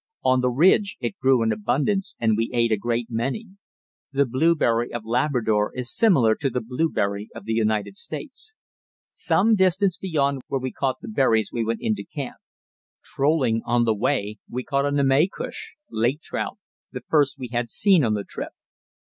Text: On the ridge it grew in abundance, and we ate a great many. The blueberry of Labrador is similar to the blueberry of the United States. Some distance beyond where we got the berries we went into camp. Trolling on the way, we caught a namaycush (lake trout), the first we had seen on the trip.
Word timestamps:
On 0.23 0.41
the 0.41 0.49
ridge 0.49 0.97
it 0.99 1.19
grew 1.19 1.43
in 1.43 1.51
abundance, 1.51 2.15
and 2.19 2.35
we 2.35 2.49
ate 2.55 2.71
a 2.71 2.75
great 2.75 3.11
many. 3.11 3.49
The 4.11 4.25
blueberry 4.25 4.91
of 4.91 5.05
Labrador 5.05 5.71
is 5.75 5.95
similar 5.95 6.33
to 6.37 6.49
the 6.49 6.59
blueberry 6.59 7.29
of 7.35 7.45
the 7.45 7.53
United 7.53 7.95
States. 7.95 8.55
Some 9.11 9.53
distance 9.53 9.97
beyond 9.99 10.41
where 10.47 10.59
we 10.59 10.71
got 10.71 11.01
the 11.01 11.07
berries 11.07 11.51
we 11.53 11.63
went 11.63 11.81
into 11.83 12.03
camp. 12.03 12.37
Trolling 13.03 13.61
on 13.63 13.83
the 13.85 13.93
way, 13.93 14.39
we 14.49 14.63
caught 14.63 14.87
a 14.87 14.91
namaycush 14.91 15.75
(lake 15.91 16.21
trout), 16.23 16.57
the 16.91 17.01
first 17.01 17.37
we 17.37 17.49
had 17.49 17.69
seen 17.69 18.03
on 18.03 18.15
the 18.15 18.23
trip. 18.23 18.53